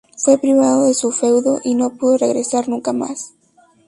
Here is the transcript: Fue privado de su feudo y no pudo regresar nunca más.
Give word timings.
Fue 0.17 0.39
privado 0.39 0.85
de 0.87 0.95
su 0.95 1.11
feudo 1.11 1.59
y 1.63 1.75
no 1.75 1.91
pudo 1.91 2.17
regresar 2.17 2.67
nunca 2.67 2.91
más. 2.91 3.35